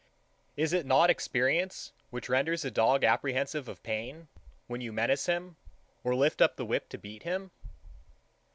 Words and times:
Is 0.57 0.73
it 0.73 0.87
not 0.87 1.11
experience, 1.11 1.93
which 2.09 2.27
renders 2.27 2.65
a 2.65 2.71
dog 2.71 3.03
apprehensive 3.03 3.67
of 3.67 3.83
pain, 3.83 4.29
when 4.65 4.81
you 4.81 4.91
menace 4.91 5.27
him, 5.27 5.57
or 6.03 6.15
lift 6.15 6.41
up 6.41 6.55
the 6.55 6.65
whip 6.65 6.89
to 6.89 6.97
beat 6.97 7.21
him? 7.21 7.51